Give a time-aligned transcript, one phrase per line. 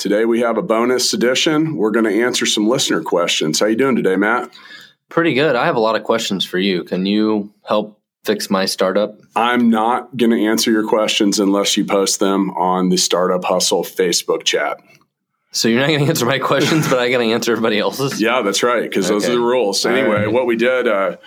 [0.00, 1.76] Today we have a bonus edition.
[1.76, 3.60] We're going to answer some listener questions.
[3.60, 4.50] How you doing today, Matt?
[5.10, 5.56] Pretty good.
[5.56, 6.84] I have a lot of questions for you.
[6.84, 9.20] Can you help fix my startup?
[9.36, 13.84] I'm not going to answer your questions unless you post them on the Startup Hustle
[13.84, 14.78] Facebook chat.
[15.52, 18.22] So you're not going to answer my questions, but I got to answer everybody else's.
[18.22, 19.12] Yeah, that's right, because okay.
[19.12, 19.84] those are the rules.
[19.84, 20.32] Anyway, right.
[20.32, 21.18] what we did, uh,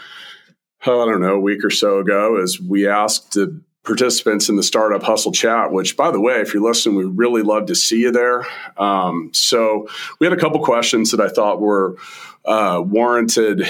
[0.88, 4.55] oh, I don't know, a week or so ago, is we asked the participants in
[4.55, 7.75] the Startup Hustle chat, which, by the way, if you're listening, we really love to
[7.75, 8.45] see you there.
[8.77, 9.87] Um, so
[10.19, 11.97] we had a couple questions that I thought were
[12.45, 13.67] uh, warranted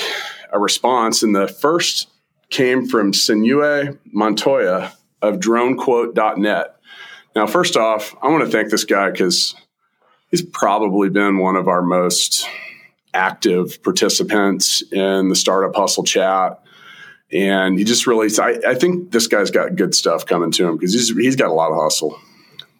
[0.51, 1.23] a response.
[1.23, 2.09] And the first
[2.49, 6.75] came from Sinue Montoya of dronequote.net.
[7.35, 9.55] Now, first off, I want to thank this guy because
[10.29, 12.47] he's probably been one of our most
[13.15, 16.62] active participants in the Startup Hustle chat
[17.33, 20.77] and he just really I, I think this guy's got good stuff coming to him
[20.77, 22.19] because he's he's got a lot of hustle.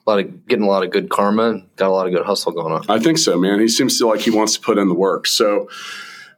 [0.06, 2.52] A lot of getting a lot of good karma got a lot of good hustle
[2.52, 2.86] going on.
[2.90, 3.60] I think so man.
[3.60, 5.28] He seems to like he wants to put in the work.
[5.28, 5.70] So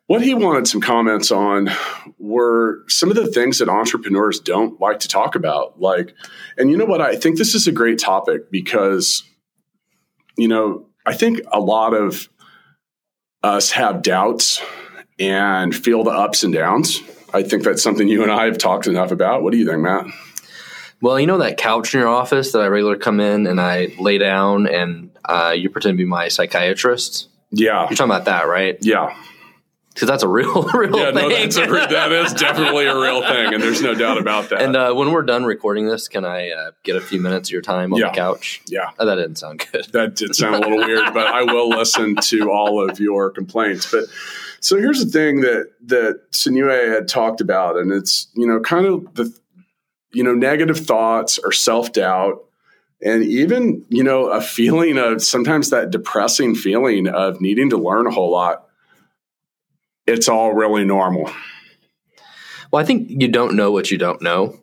[0.07, 1.69] what he wanted some comments on
[2.19, 5.81] were some of the things that entrepreneurs don't like to talk about.
[5.81, 6.13] Like
[6.57, 7.01] and you know what?
[7.01, 9.23] I think this is a great topic because
[10.37, 12.29] you know i think a lot of
[13.43, 14.61] us have doubts
[15.19, 17.01] and feel the ups and downs
[17.35, 19.43] I think that's something you and I have talked enough about.
[19.43, 20.05] What do you think, Matt?
[21.01, 23.93] Well, you know that couch in your office that I regularly come in and I
[23.99, 27.27] lay down and uh, you pretend to be my psychiatrist.
[27.51, 28.77] Yeah, you're talking about that, right?
[28.81, 29.15] Yeah,
[29.95, 31.15] because that's a real, real yeah, thing.
[31.15, 34.61] No, that's a, that is definitely a real thing, and there's no doubt about that.
[34.61, 37.53] And uh, when we're done recording this, can I uh, get a few minutes of
[37.53, 38.09] your time on yeah.
[38.09, 38.61] the couch?
[38.67, 39.85] Yeah, oh, that didn't sound good.
[39.93, 43.89] That did sound a little weird, but I will listen to all of your complaints.
[43.89, 44.03] But
[44.59, 48.85] so here's the thing that that Sinue had talked about, and it's you know kind
[48.85, 49.33] of the
[50.11, 52.43] you know negative thoughts or self doubt,
[53.01, 58.07] and even you know a feeling of sometimes that depressing feeling of needing to learn
[58.07, 58.64] a whole lot.
[60.07, 61.31] It's all really normal.
[62.71, 64.59] Well, I think you don't know what you don't know,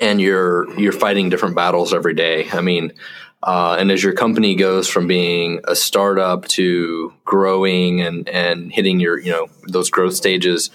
[0.00, 2.48] and you're you're fighting different battles every day.
[2.50, 2.92] I mean,
[3.42, 9.00] uh, and as your company goes from being a startup to growing and, and hitting
[9.00, 10.70] your, you know, those growth stages,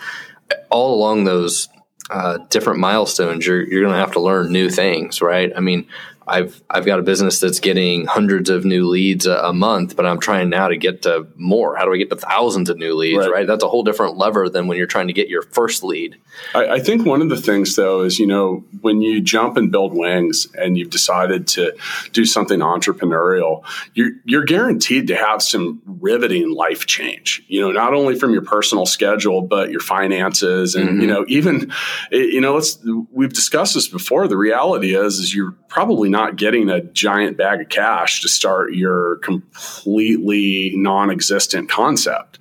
[0.69, 1.69] all along those
[2.09, 5.51] uh, different milestones, you're, you're going to have to learn new things, right?
[5.55, 5.87] I mean,
[6.27, 10.05] I've I've got a business that's getting hundreds of new leads a, a, month, but
[10.05, 11.75] I'm trying now to get to more.
[11.75, 13.19] How do I get to thousands of new leads?
[13.19, 13.31] Right.
[13.31, 13.47] right?
[13.47, 16.17] That's a whole different lever than when you're trying to get your first lead.
[16.55, 19.71] I, I, think one of the things though is you know when you jump and
[19.71, 21.75] build wings and you've decided to
[22.11, 27.43] do something entrepreneurial, you're you're guaranteed to have some riveting life change.
[27.47, 31.01] You know, not only from your personal schedule but your finances and mm-hmm.
[31.01, 31.71] you know even
[32.11, 32.79] you know let's
[33.11, 34.27] we've discussed this before.
[34.27, 38.73] The reality is is you're probably not getting a giant bag of cash to start
[38.73, 42.39] your completely non-existent concept.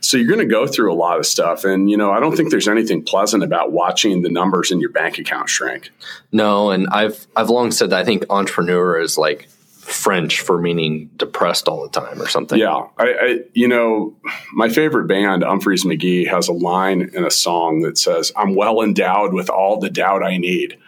[0.00, 2.36] So you're going to go through a lot of stuff and you know, I don't
[2.36, 5.90] think there's anything pleasant about watching the numbers in your bank account shrink.
[6.30, 9.48] No, and I've I've long said that I think entrepreneur is like
[9.86, 12.58] French for meaning depressed all the time or something.
[12.58, 14.14] Yeah, I, I, you know
[14.52, 18.82] my favorite band, Umphrey's McGee, has a line in a song that says, "I'm well
[18.82, 20.78] endowed with all the doubt I need."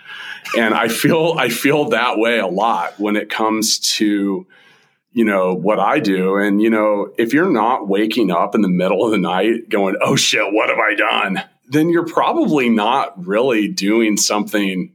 [0.56, 4.46] And I feel I feel that way a lot when it comes to
[5.12, 8.68] you know what I do and you know if you're not waking up in the
[8.68, 13.26] middle of the night going oh shit what have I done then you're probably not
[13.26, 14.94] really doing something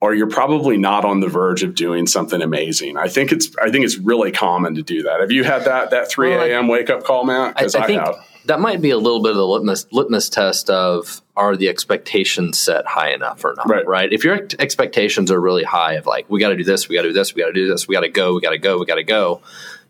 [0.00, 2.96] or you're probably not on the verge of doing something amazing.
[2.96, 5.20] I think it's I think it's really common to do that.
[5.20, 6.68] Have you had that that 3 a.m.
[6.68, 7.56] wake up call, Matt?
[7.56, 8.16] Because I, I, I, think have.
[8.44, 12.58] that might be a little bit of the litmus litmus test of are the expectations
[12.58, 13.68] set high enough or not?
[13.68, 13.86] Right.
[13.86, 14.12] right?
[14.12, 17.02] If your expectations are really high of like we got to do this, we got
[17.02, 18.58] to do this, we got to do this, we got to go, we got to
[18.58, 19.42] go, we got to go,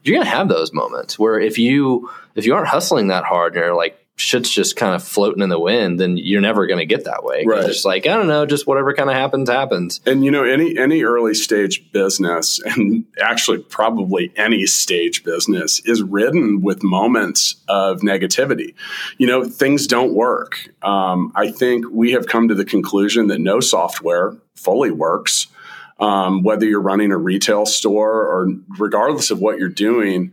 [0.06, 3.64] you're gonna have those moments where if you if you aren't hustling that hard and
[3.64, 6.87] you're like shit's just kind of floating in the wind, then you're never going to
[6.87, 7.45] get that way.
[7.47, 7.69] Right.
[7.69, 10.01] It's like, I don't know, just whatever kind of happens, happens.
[10.07, 16.03] And you know, any, any early stage business and actually probably any stage business is
[16.03, 18.75] ridden with moments of negativity.
[19.19, 20.71] You know, things don't work.
[20.83, 25.49] Um, I think we have come to the conclusion that no software fully works.
[25.99, 30.33] Um, whether you're running a retail store or regardless of what you're doing,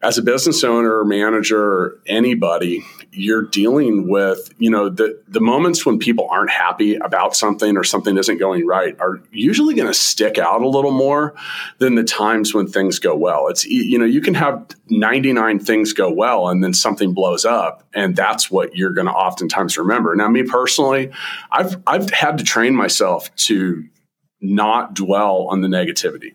[0.00, 5.98] as a business owner, manager, anybody, you're dealing with, you know, the, the moments when
[5.98, 10.38] people aren't happy about something or something isn't going right are usually going to stick
[10.38, 11.34] out a little more
[11.78, 13.48] than the times when things go well.
[13.48, 17.82] It's, you know, you can have 99 things go well and then something blows up
[17.92, 20.14] and that's what you're going to oftentimes remember.
[20.14, 21.10] Now, me personally,
[21.50, 23.84] I've, I've had to train myself to
[24.40, 26.34] not dwell on the negativity.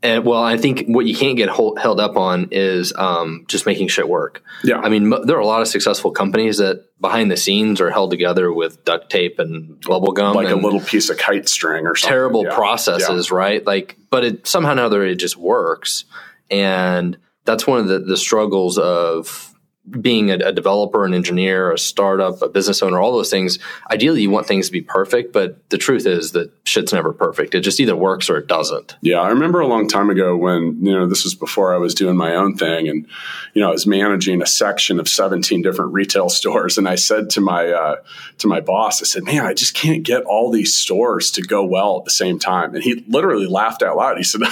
[0.00, 3.66] And well, I think what you can't get hold, held up on is um, just
[3.66, 4.42] making shit work.
[4.62, 4.78] Yeah.
[4.78, 7.90] I mean, m- there are a lot of successful companies that behind the scenes are
[7.90, 11.84] held together with duct tape and bubble gum, like a little piece of kite string
[11.86, 12.12] or something.
[12.14, 12.54] terrible Yeah.
[12.54, 13.66] processes, right?
[13.66, 16.04] Like, but it somehow or another it just works,
[16.48, 19.47] and that's one of the, the struggles of
[19.90, 23.58] being a, a developer, an engineer, a startup, a business owner, all those things.
[23.90, 27.54] Ideally, you want things to be perfect, but the truth is that shit's never perfect.
[27.54, 28.96] It just either works or it doesn't.
[29.00, 31.94] Yeah, I remember a long time ago when, you know, this was before I was
[31.94, 33.06] doing my own thing and,
[33.54, 36.78] you know, I was managing a section of 17 different retail stores.
[36.78, 37.96] And I said to my, uh,
[38.38, 41.64] to my boss, I said, man, I just can't get all these stores to go
[41.64, 42.74] well at the same time.
[42.74, 44.16] And he literally laughed out loud.
[44.16, 44.42] He said,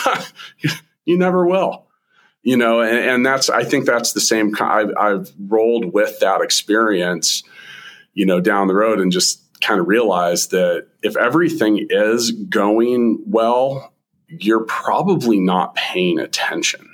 [1.04, 1.85] you never will.
[2.46, 6.42] You know, and, and that's, I think that's the same, I've, I've rolled with that
[6.42, 7.42] experience,
[8.14, 13.24] you know, down the road and just kind of realized that if everything is going
[13.26, 13.92] well,
[14.28, 16.88] you're probably not paying attention.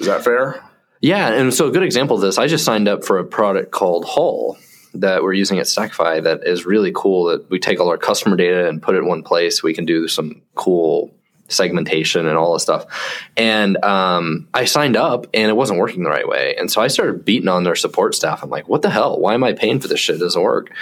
[0.00, 0.62] Is that fair?
[1.00, 3.70] Yeah, and so a good example of this, I just signed up for a product
[3.70, 4.58] called Hull
[4.92, 7.24] that we're using at Stackify that is really cool.
[7.24, 9.62] That we take all our customer data and put it in one place.
[9.62, 11.14] We can do some cool
[11.50, 12.86] segmentation and all this stuff.
[13.36, 16.56] And um, I signed up and it wasn't working the right way.
[16.56, 18.42] And so I started beating on their support staff.
[18.42, 19.18] I'm like, what the hell?
[19.18, 20.16] Why am I paying for this shit?
[20.16, 20.72] It doesn't work.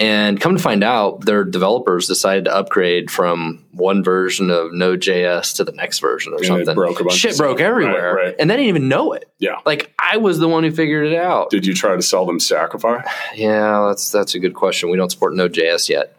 [0.00, 5.56] And come to find out, their developers decided to upgrade from one version of Node.js
[5.56, 6.74] to the next version or it something.
[6.74, 8.14] broke Shit broke everywhere.
[8.14, 8.36] Right, right.
[8.38, 9.28] And they didn't even know it.
[9.38, 9.56] Yeah.
[9.66, 11.50] Like I was the one who figured it out.
[11.50, 13.04] Did you try to sell them Stackify?
[13.34, 14.90] Yeah, that's that's a good question.
[14.90, 16.16] We don't support Node.js yet,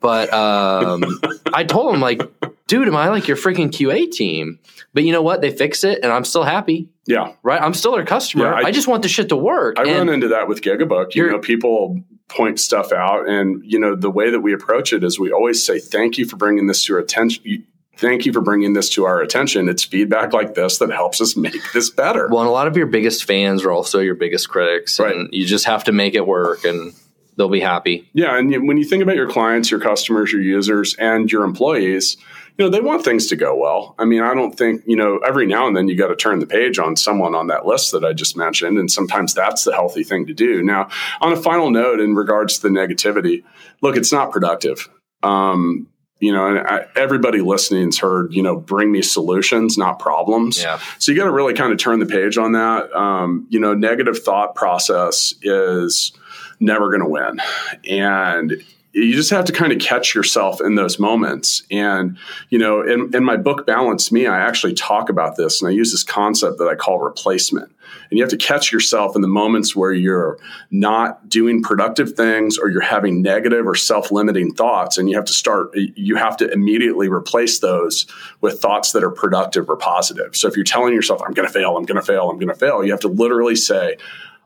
[0.00, 1.04] but um,
[1.52, 2.22] I told him like,
[2.66, 4.58] dude, am I like your freaking QA team?
[4.94, 5.40] But you know what?
[5.40, 6.88] They fix it, and I'm still happy.
[7.06, 7.32] Yeah.
[7.42, 7.60] Right?
[7.60, 8.44] I'm still their customer.
[8.46, 9.78] Yeah, I- I, just want the shit to work.
[9.78, 11.14] I And run into that with Gigabook.
[11.14, 15.02] You know, people point stuff out, and you know the way that we approach it
[15.02, 17.64] is we always say, "Thank you for bringing this to our attention."
[17.96, 19.68] Thank you for bringing this to our attention.
[19.68, 22.28] It's feedback like this that helps us make this better.
[22.30, 25.16] well, and a lot of your biggest fans are also your biggest critics, Right.
[25.16, 26.92] and you just have to make it work, and
[27.38, 28.06] they'll be happy.
[28.12, 32.18] Yeah, and when you think about your clients, your customers, your users, and your employees,
[32.58, 33.94] you know they want things to go well.
[33.98, 36.40] I mean, I don't think you know every now and then you got to turn
[36.40, 39.72] the page on someone on that list that I just mentioned, and sometimes that's the
[39.72, 40.62] healthy thing to do.
[40.62, 40.90] Now,
[41.20, 43.44] on a final note, in regards to the negativity,
[43.80, 44.88] look, it's not productive.
[45.22, 45.88] Um,
[46.20, 50.60] you know, and I, everybody listening's heard, you know, bring me solutions, not problems.
[50.60, 50.80] Yeah.
[50.98, 52.92] So you got to really kind of turn the page on that.
[52.92, 56.12] Um, you know, negative thought process is
[56.60, 57.40] never going to win.
[57.88, 58.62] And
[58.92, 61.62] you just have to kind of catch yourself in those moments.
[61.70, 62.16] And,
[62.48, 65.72] you know, in, in my book, Balance Me, I actually talk about this and I
[65.72, 67.70] use this concept that I call replacement.
[68.10, 70.38] And you have to catch yourself in the moments where you're
[70.70, 74.96] not doing productive things or you're having negative or self limiting thoughts.
[74.96, 78.06] And you have to start, you have to immediately replace those
[78.40, 80.34] with thoughts that are productive or positive.
[80.34, 82.48] So if you're telling yourself, I'm going to fail, I'm going to fail, I'm going
[82.48, 83.96] to fail, you have to literally say,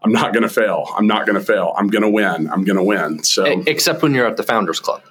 [0.04, 0.86] I'm not going to fail.
[0.96, 1.74] I'm not going to fail.
[1.76, 2.50] I'm going to win.
[2.50, 3.22] I'm going to win.
[3.22, 5.02] So, Except when you're at the Founders Club,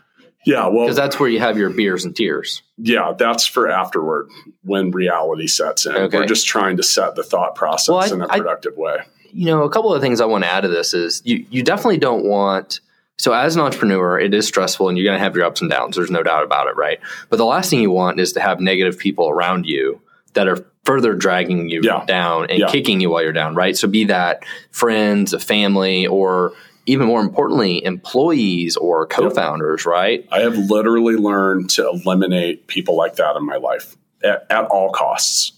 [0.46, 2.64] yeah, well, because that's where you have your beers and tears.
[2.78, 4.28] yeah, that's for afterward
[4.64, 5.94] when reality sets in.
[5.94, 6.18] Okay.
[6.18, 8.98] We're just trying to set the thought process Well, I- in a productive way.
[9.32, 11.62] you know, a couple of things I want to add to this is you you
[11.64, 12.80] definitely don't want
[13.20, 15.70] so as an entrepreneur, it is stressful and you're going to have your ups and
[15.70, 15.96] downs.
[15.96, 17.00] There's no doubt about it, right?
[17.30, 20.02] But the last thing you want is to have negative people around you
[20.34, 22.04] that are further dragging you Yeah.
[22.06, 22.68] down and Yeah.
[22.68, 23.78] kicking you while you're down, right?
[23.78, 26.54] So be that friends, a family, or
[26.88, 30.28] even more importantly, employees or co-founders, right?
[30.32, 34.92] I have literally learned to eliminate people like that in my life at, at all
[34.92, 35.52] costs.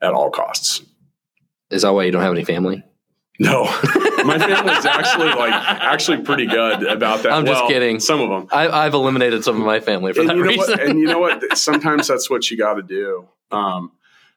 [0.00, 0.82] At all costs.
[1.70, 2.84] Is that why you don't have any family?
[3.40, 3.64] No,
[4.24, 7.32] my family's actually like actually pretty good about that.
[7.32, 7.98] I'm just Well, kidding.
[7.98, 8.48] Some of them.
[8.52, 10.70] I, I've eliminated some of my family for and that you know reason.
[10.78, 10.80] what?
[10.88, 11.42] And you know what?
[11.58, 13.26] Sometimes that's what you got to do.
[13.50, 13.90] Um,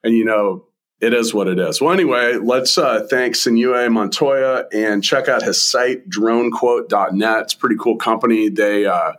[0.04, 0.66] and you know,
[1.00, 1.80] it is what it is.
[1.80, 7.42] Well, anyway, let's uh, thank Sinue Montoya and check out his site, dronequote.net.
[7.42, 8.50] It's a pretty cool company.
[8.50, 9.14] They uh,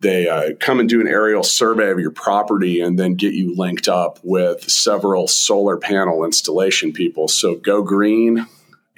[0.00, 3.54] they uh, come and do an aerial survey of your property and then get you
[3.54, 7.28] linked up with several solar panel installation people.
[7.28, 8.46] So go green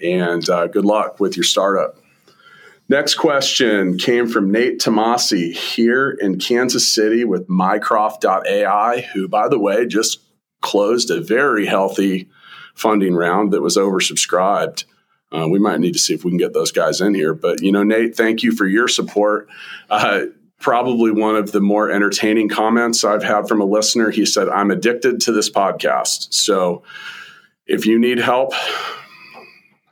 [0.02, 1.96] and uh, good luck with your startup.
[2.88, 9.58] Next question came from Nate Tomasi here in Kansas City with mycroft.ai, who, by the
[9.58, 10.20] way, just
[10.62, 12.28] closed a very healthy
[12.74, 14.84] funding round that was oversubscribed.
[15.30, 17.34] Uh, we might need to see if we can get those guys in here.
[17.34, 19.48] But, you know, Nate, thank you for your support.
[19.90, 20.22] Uh,
[20.58, 24.10] probably one of the more entertaining comments I've had from a listener.
[24.10, 26.32] He said, I'm addicted to this podcast.
[26.32, 26.82] So
[27.66, 28.52] if you need help,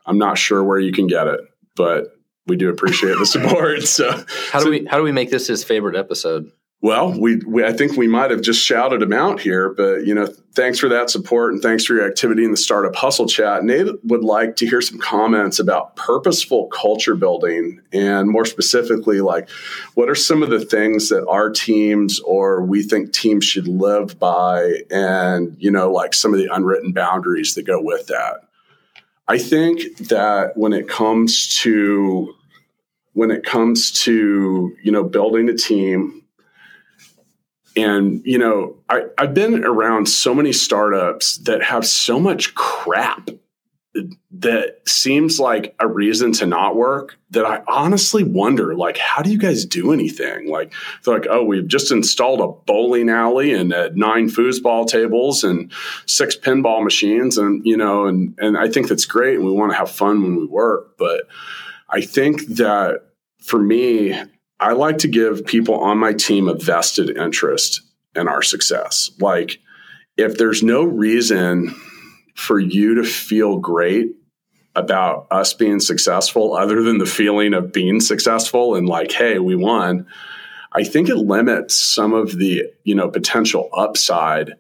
[0.07, 1.41] I'm not sure where you can get it,
[1.75, 3.83] but we do appreciate the support.
[3.87, 6.51] So how do we how do we make this his favorite episode?
[6.83, 10.15] Well, we, we, I think we might have just shouted him out here, but you
[10.15, 13.65] know, thanks for that support and thanks for your activity in the startup hustle chat.
[13.65, 19.51] Nate would like to hear some comments about purposeful culture building and more specifically, like
[19.93, 24.19] what are some of the things that our teams or we think teams should live
[24.19, 28.49] by, and you know, like some of the unwritten boundaries that go with that.
[29.29, 32.35] I think that when it comes to
[33.13, 36.20] when it comes to you know building a team
[37.77, 43.31] and, you know, I, I've been around so many startups that have so much crap
[44.31, 49.33] that seems like a reason to not work that I honestly wonder, like, how do
[49.33, 50.49] you guys do anything?
[50.49, 50.73] Like,
[51.05, 55.73] they're like, oh, we've just installed a bowling alley and uh, nine foosball tables and
[56.07, 57.37] six pinball machines.
[57.37, 59.35] And, you know, and, and I think that's great.
[59.35, 60.97] And we want to have fun when we work.
[60.97, 61.27] But
[61.89, 63.03] I think that
[63.43, 64.17] for me,
[64.61, 67.81] I like to give people on my team a vested interest
[68.15, 69.11] in our success.
[69.19, 69.59] Like,
[70.19, 71.75] if there's no reason
[72.35, 74.09] for you to feel great
[74.77, 79.57] about us being successful other than the feeling of being successful and like, hey, we
[79.57, 80.07] won,
[80.73, 84.53] I think it limits some of the, you know, potential upside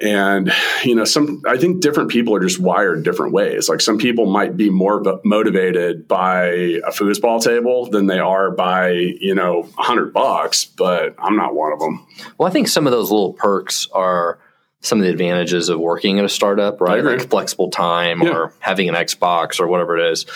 [0.00, 3.68] and you know some i think different people are just wired different ways.
[3.68, 8.90] Like some people might be more motivated by a foosball table than they are by
[8.90, 12.06] you know 100 bucks but i'm not one of them.
[12.38, 14.38] Well i think some of those little perks are
[14.80, 17.02] some of the advantages of working at a startup right?
[17.02, 18.30] Like flexible time yeah.
[18.30, 20.26] or having an xbox or whatever it is.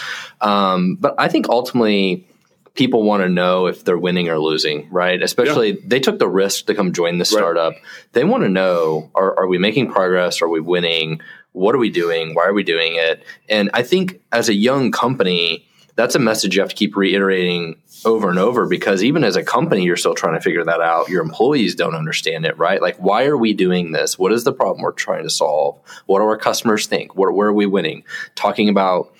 [0.40, 2.28] Um, but i think ultimately
[2.74, 5.20] people want to know if they're winning or losing, right?
[5.22, 5.80] Especially yeah.
[5.84, 7.72] they took the risk to come join the startup.
[7.72, 7.82] Right.
[8.12, 10.42] They want to know are, are we making progress?
[10.42, 11.20] Are we winning?
[11.52, 12.34] What are we doing?
[12.34, 13.24] Why are we doing it?
[13.48, 17.74] And I think as a young company, that's a message you have to keep reiterating
[18.04, 21.08] over and over because even as a company, you're still trying to figure that out.
[21.08, 22.80] Your employees don't understand it, right?
[22.80, 24.16] Like, why are we doing this?
[24.16, 25.80] What is the problem we're trying to solve?
[26.06, 27.16] What do our customers think?
[27.16, 28.04] Where, where are we winning?
[28.36, 29.12] Talking about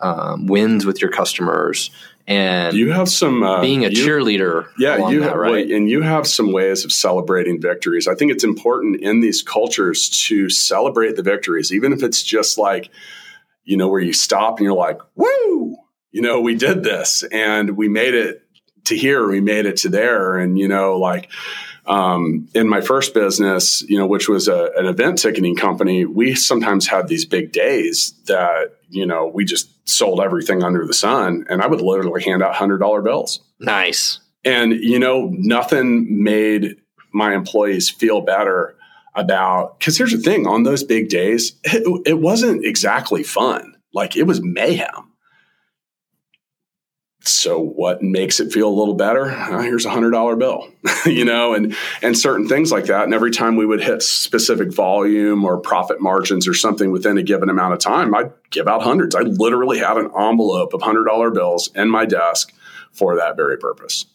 [0.00, 1.92] um, wins with your customers,
[2.26, 4.68] and you have some uh, being a you, cheerleader.
[4.78, 5.70] Yeah, you that, have, right?
[5.70, 8.08] and you have some ways of celebrating victories.
[8.08, 12.56] I think it's important in these cultures to celebrate the victories, even if it's just
[12.56, 12.90] like,
[13.64, 15.76] you know, where you stop and you're like, "Woo!"
[16.12, 18.42] You know, we did this and we made it
[18.84, 21.30] to here, we made it to there, and you know, like
[21.86, 26.34] um, in my first business, you know, which was a, an event ticketing company, we
[26.34, 31.44] sometimes had these big days that, you know, we just sold everything under the sun.
[31.48, 33.40] And I would literally hand out $100 bills.
[33.58, 34.20] Nice.
[34.44, 36.76] And, you know, nothing made
[37.12, 38.76] my employees feel better
[39.14, 43.76] about, because here's the thing on those big days, it, it wasn't exactly fun.
[43.92, 45.13] Like it was mayhem
[47.26, 49.30] so what makes it feel a little better?
[49.62, 50.68] Here's a hundred dollar bill
[51.06, 53.04] you know and and certain things like that.
[53.04, 57.22] And every time we would hit specific volume or profit margins or something within a
[57.22, 59.14] given amount of time i'd give out hundreds.
[59.14, 62.52] I literally had an envelope of hundred dollar bills in my desk
[62.92, 64.06] for that very purpose.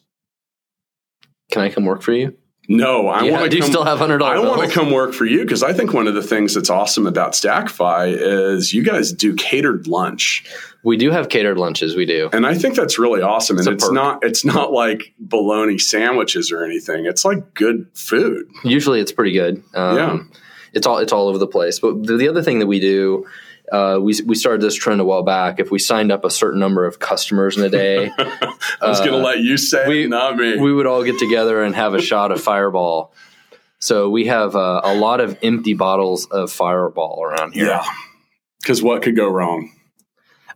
[1.51, 2.37] Can i come work for you
[2.71, 3.49] no, I yeah, want to.
[3.49, 4.45] Do you still have hundred dollars?
[4.45, 6.69] I want to come work for you because I think one of the things that's
[6.69, 10.45] awesome about Stackify is you guys do catered lunch.
[10.83, 11.95] We do have catered lunches.
[11.95, 13.57] We do, and I think that's really awesome.
[13.57, 13.93] It's and it's perk.
[13.95, 17.07] not it's not like bologna sandwiches or anything.
[17.07, 18.47] It's like good food.
[18.63, 19.63] Usually, it's pretty good.
[19.73, 20.19] Um, yeah,
[20.73, 21.79] it's all it's all over the place.
[21.79, 23.25] But the, the other thing that we do
[23.71, 25.59] uh, we, we started this trend a while back.
[25.59, 29.05] If we signed up a certain number of customers in a day, I was uh,
[29.05, 30.57] going to let you say we, it, not me.
[30.57, 33.13] We would all get together and have a shot of Fireball.
[33.79, 37.67] So we have uh, a lot of empty bottles of Fireball around here.
[37.67, 37.85] Yeah,
[38.61, 39.71] because what could go wrong?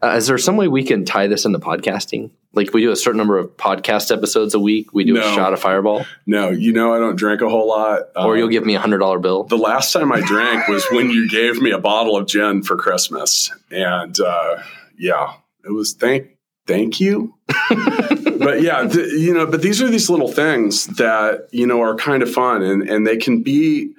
[0.03, 2.29] Uh, is there some way we can tie this into podcasting?
[2.51, 4.93] Like we do a certain number of podcast episodes a week.
[4.93, 5.21] We do no.
[5.21, 6.05] a shot of Fireball.
[6.25, 8.01] No, you know I don't drink a whole lot.
[8.15, 9.45] Or you'll um, give me a hundred dollar bill.
[9.45, 12.75] The last time I drank was when you gave me a bottle of gin for
[12.75, 14.61] Christmas, and uh,
[14.97, 17.35] yeah, it was thank thank you.
[17.47, 21.95] but yeah, th- you know, but these are these little things that you know are
[21.95, 23.93] kind of fun, and and they can be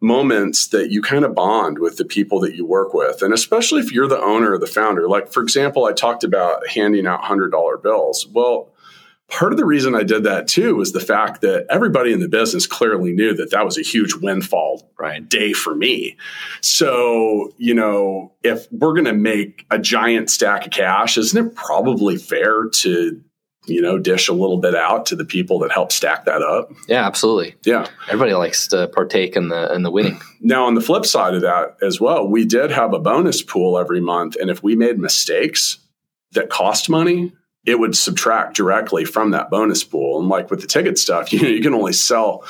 [0.00, 3.22] moments that you kind of bond with the people that you work with.
[3.22, 5.08] And especially if you're the owner or the founder.
[5.08, 8.26] Like, for example, I talked about handing out $100 bills.
[8.26, 8.72] Well,
[9.28, 12.28] part of the reason I did that too was the fact that everybody in the
[12.28, 15.26] business clearly knew that that was a huge windfall right.
[15.26, 16.16] day for me.
[16.62, 21.54] So, you know, if we're going to make a giant stack of cash, isn't it
[21.54, 23.22] probably fair to
[23.70, 26.70] you know, dish a little bit out to the people that help stack that up.
[26.88, 27.54] Yeah, absolutely.
[27.64, 27.86] Yeah.
[28.08, 30.20] Everybody likes to partake in the in the winning.
[30.42, 33.78] Now on the flip side of that as well, we did have a bonus pool
[33.78, 34.36] every month.
[34.36, 35.78] And if we made mistakes
[36.32, 37.32] that cost money,
[37.66, 40.18] it would subtract directly from that bonus pool.
[40.18, 42.44] And like with the ticket stuff, you know, you can only sell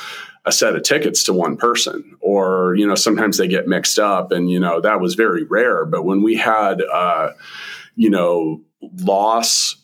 [0.45, 4.31] a set of tickets to one person or you know sometimes they get mixed up
[4.31, 7.29] and you know that was very rare but when we had uh
[7.95, 8.59] you know
[8.99, 9.75] loss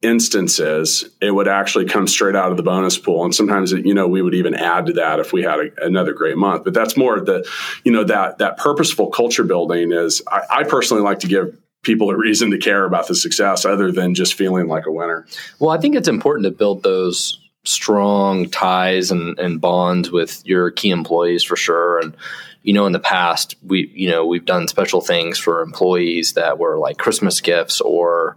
[0.00, 3.24] instances, it would actually come straight out of the bonus pool.
[3.24, 6.12] And sometimes, you know, we would even add to that if we had a, another
[6.12, 6.64] great month.
[6.64, 7.48] But that's more the,
[7.84, 10.22] you know, that that purposeful culture building is.
[10.28, 13.90] I, I personally like to give people a reason to care about the success other
[13.90, 15.26] than just feeling like a winner.
[15.58, 20.70] Well, I think it's important to build those strong ties and, and bonds with your
[20.70, 21.98] key employees for sure.
[21.98, 22.16] And
[22.62, 26.58] you know, in the past, we you know we've done special things for employees that
[26.58, 28.36] were like Christmas gifts or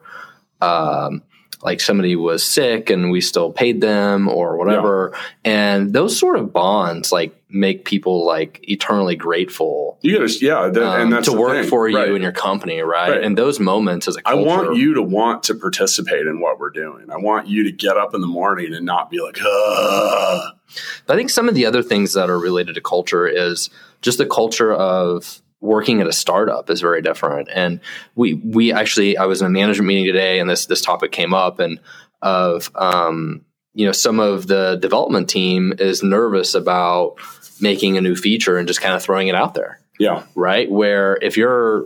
[0.62, 1.24] um,
[1.64, 5.12] like somebody was sick and we still paid them or whatever.
[5.14, 5.20] Yeah.
[5.44, 9.98] And those sort of bonds like make people like eternally grateful.
[10.02, 11.70] You gotta, yeah, that, um, and that's to work thing.
[11.70, 12.10] for you right.
[12.10, 13.12] and your company, right?
[13.12, 13.24] right?
[13.24, 16.60] And those moments as a culture, I want you to want to participate in what
[16.60, 17.10] we're doing.
[17.12, 20.54] I want you to get up in the morning and not be like, Ugh.
[21.10, 23.70] I think some of the other things that are related to culture is
[24.02, 27.48] just the culture of working at a startup is very different.
[27.54, 27.80] And
[28.16, 31.34] we we actually I was in a management meeting today, and this this topic came
[31.34, 31.80] up, and
[32.22, 37.16] of um, you know some of the development team is nervous about
[37.62, 39.80] making a new feature and just kind of throwing it out there.
[40.00, 40.26] Yeah.
[40.36, 40.70] Right.
[40.70, 41.86] Where if you're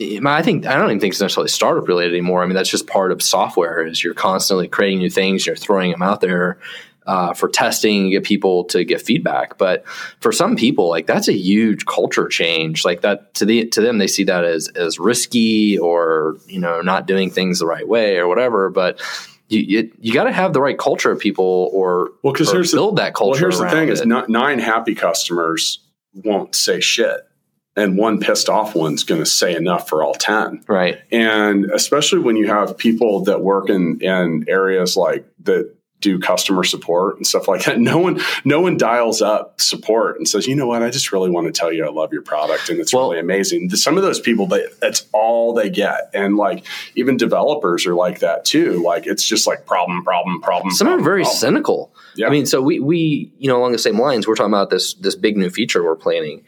[0.00, 2.42] I think I don't even think it's necessarily startup related anymore.
[2.42, 3.86] I mean, that's just part of software.
[3.86, 6.58] Is you're constantly creating new things, you're throwing them out there,
[7.06, 9.58] uh, for testing, get people to get feedback.
[9.58, 9.86] But
[10.20, 12.84] for some people, like that's a huge culture change.
[12.84, 16.80] Like that to the to them, they see that as as risky or you know
[16.80, 18.70] not doing things the right way or whatever.
[18.70, 19.00] But
[19.48, 22.72] you you, you got to have the right culture of people or well because here's
[22.72, 23.48] build the, that culture.
[23.48, 23.92] Well, here's the thing: it.
[23.92, 25.80] is not, nine happy customers
[26.14, 27.28] won't say shit
[27.76, 32.20] and one pissed off one's going to say enough for all 10 right and especially
[32.20, 37.26] when you have people that work in in areas like that do customer support and
[37.26, 37.78] stuff like that.
[37.84, 41.28] No one, no one dials up support and says, you know what, I just really
[41.28, 43.68] want to tell you I love your product and it's well, really amazing.
[43.70, 46.10] Some of those people, they, that's all they get.
[46.14, 46.64] And like
[46.94, 48.82] even developers are like that too.
[48.82, 50.72] Like it's just like problem, problem, problem.
[50.72, 51.38] Some problem, are very problem.
[51.38, 51.94] cynical.
[52.16, 52.28] Yeah.
[52.28, 54.94] I mean, so we, we, you know, along the same lines, we're talking about this,
[54.94, 56.44] this big new feature we're planning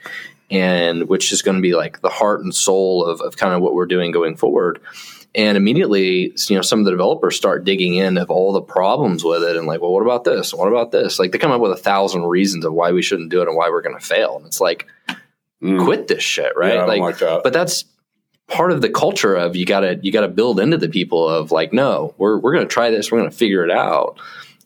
[0.50, 3.60] and which is going to be like the heart and soul of, of kind of
[3.60, 4.80] what we're doing going forward
[5.36, 9.22] and immediately you know some of the developers start digging in of all the problems
[9.22, 10.52] with it and like well what about this?
[10.52, 11.18] What about this?
[11.18, 13.56] Like they come up with a thousand reasons of why we shouldn't do it and
[13.56, 14.36] why we're going to fail.
[14.36, 14.86] And it's like
[15.62, 15.84] mm.
[15.84, 16.74] quit this shit right?
[16.74, 17.42] Yeah, like, like that.
[17.44, 17.84] but that's
[18.48, 21.72] part of the culture of you gotta you gotta build into the people of like
[21.72, 24.18] no we're, we're going to try this we're going to figure it out.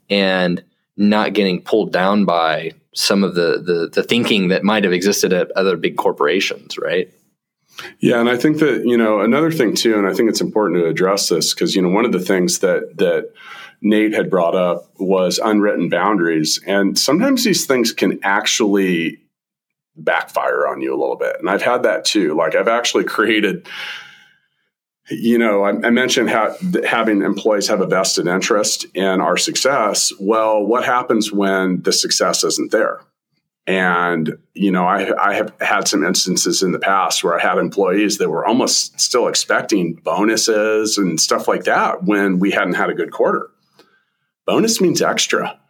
[0.08, 0.62] And
[0.96, 5.32] not getting pulled down by some of the, the the thinking that might have existed
[5.32, 7.12] at other big corporations right
[8.00, 10.80] yeah, and I think that you know another thing too, and I think it's important
[10.80, 13.32] to address this because you know one of the things that that
[13.82, 19.20] Nate had brought up was unwritten boundaries, and sometimes these things can actually
[19.96, 22.34] backfire on you a little bit, and I've had that too.
[22.34, 23.68] Like I've actually created.
[25.12, 26.54] You know, I, I mentioned how,
[26.86, 30.12] having employees have a vested interest in our success.
[30.20, 33.00] Well, what happens when the success isn't there?
[33.66, 37.58] And, you know, I, I have had some instances in the past where I had
[37.58, 42.90] employees that were almost still expecting bonuses and stuff like that when we hadn't had
[42.90, 43.50] a good quarter.
[44.46, 45.60] Bonus means extra.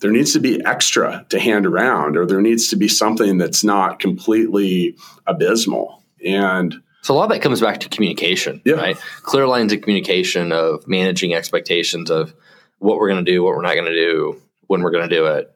[0.00, 3.62] There needs to be extra to hand around, or there needs to be something that's
[3.62, 4.96] not completely
[5.26, 6.02] abysmal.
[6.24, 8.74] And so a lot of that comes back to communication, yeah.
[8.74, 8.98] right?
[9.22, 12.34] Clear lines of communication of managing expectations of
[12.78, 15.14] what we're going to do, what we're not going to do, when we're going to
[15.14, 15.55] do it,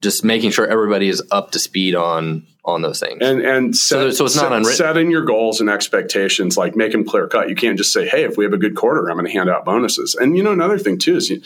[0.00, 3.18] just making sure everybody is up to speed on on those things.
[3.20, 4.76] And and set, so, so it's not set, unwritten.
[4.76, 7.48] Setting your goals and expectations, like make them clear cut.
[7.48, 9.48] You can't just say, "Hey, if we have a good quarter, I'm going to hand
[9.48, 11.42] out bonuses." And you know, another thing too is you, you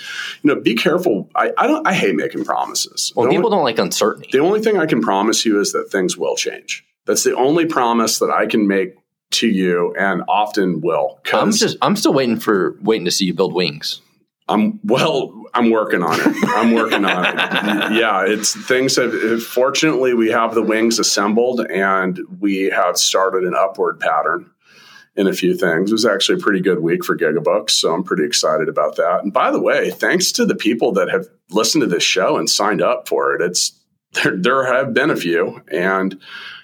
[0.54, 1.30] know, be careful.
[1.34, 1.86] I, I don't.
[1.86, 3.12] I hate making promises.
[3.14, 4.30] Well, the people only, don't like uncertainty.
[4.32, 6.84] The only thing I can promise you is that things will change.
[7.06, 8.96] That's the only promise that I can make
[9.32, 11.20] to you, and often will.
[11.32, 11.78] I'm just.
[11.80, 14.02] I'm still waiting for waiting to see you build wings.
[14.52, 15.32] I'm well.
[15.54, 16.34] I'm working on it.
[16.48, 17.34] I'm working on it.
[17.98, 19.42] Yeah, it's things have.
[19.42, 24.50] Fortunately, we have the wings assembled, and we have started an upward pattern.
[25.14, 25.90] in a few things.
[25.90, 29.22] It was actually a pretty good week for Gigabooks, so I'm pretty excited about that.
[29.22, 32.48] And by the way, thanks to the people that have listened to this show and
[32.48, 33.42] signed up for it.
[33.42, 33.78] It's
[34.12, 36.18] there, there have been a few, and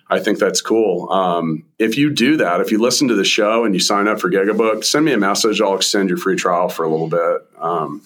[0.08, 1.10] I think that's cool.
[1.10, 4.20] Um, if you do that, if you listen to the show and you sign up
[4.20, 5.60] for Gigabook, send me a message.
[5.60, 7.42] I'll extend your free trial for a little bit.
[7.60, 8.02] Um,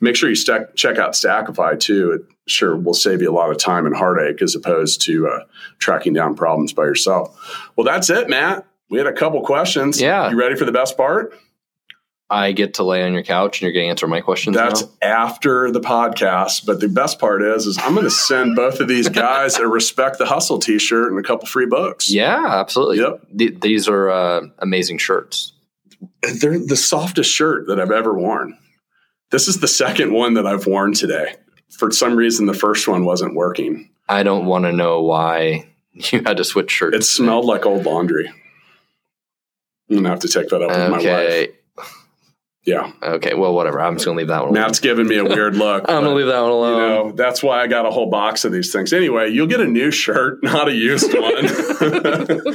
[0.00, 2.12] make sure you stack, check out Stackify too.
[2.12, 5.44] It sure will save you a lot of time and heartache as opposed to uh,
[5.78, 7.70] tracking down problems by yourself.
[7.76, 8.66] Well, that's it, Matt.
[8.90, 10.00] We had a couple questions.
[10.00, 10.28] Yeah.
[10.30, 11.34] You ready for the best part?
[12.28, 14.56] I get to lay on your couch and you're going to answer my questions.
[14.56, 14.88] That's now?
[15.02, 16.64] after the podcast.
[16.64, 19.68] But the best part is, is I'm going to send both of these guys a
[19.68, 22.10] respect the hustle T-shirt and a couple free books.
[22.10, 23.00] Yeah, absolutely.
[23.00, 23.26] Yep.
[23.38, 25.52] Th- these are uh, amazing shirts.
[26.40, 28.56] They're the softest shirt that I've ever worn.
[29.32, 31.34] This is the second one that I've worn today.
[31.70, 33.90] For some reason, the first one wasn't working.
[34.08, 36.96] I don't want to know why you had to switch shirts.
[36.96, 38.28] It smelled like old laundry.
[39.90, 41.04] I'm gonna have to take that up with my wife.
[41.06, 41.48] okay.
[42.64, 43.34] Yeah, Okay.
[43.34, 43.80] Well, whatever.
[43.80, 44.52] I'm just going to leave that one.
[44.52, 45.82] Matt's giving me a weird look.
[45.88, 46.78] I'm going to leave that one You alone.
[46.78, 48.92] know, that's why I got a whole box of these things.
[48.92, 51.44] Anyway, you'll get a new shirt, not a used one.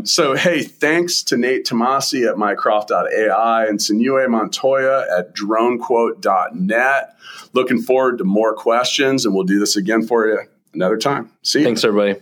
[0.00, 7.16] um, so, hey, thanks to Nate Tomasi at mycroft.ai and Sinue Montoya at dronequote.net.
[7.52, 10.40] Looking forward to more questions, and we'll do this again for you
[10.72, 11.30] another time.
[11.42, 11.64] See you.
[11.64, 12.20] Thanks, everybody.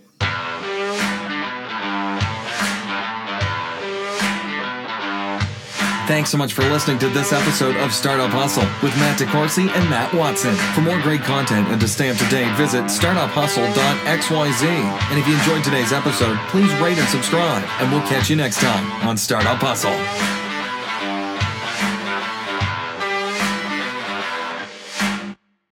[6.09, 9.89] Thanks so much for listening to this episode of Startup Hustle with Matt DeCoursey and
[9.91, 10.55] Matt Watson.
[10.73, 14.63] For more great content and to stay up to date, visit startuphustle.xyz.
[14.65, 18.59] And if you enjoyed today's episode, please rate and subscribe, and we'll catch you next
[18.59, 20.38] time on Startup Hustle.